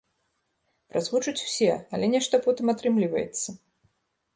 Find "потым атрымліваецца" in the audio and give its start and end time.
2.49-3.49